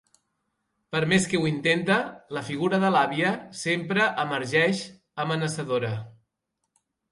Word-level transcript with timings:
Per 0.95 1.01
més 1.11 1.27
que 1.33 1.41
ho 1.41 1.45
intenta, 1.49 1.97
la 2.37 2.43
figura 2.47 2.79
de 2.85 2.91
l'àvia 2.97 3.35
sempre 3.61 4.09
emergeix, 4.25 4.83
amenaçadora. 5.27 5.95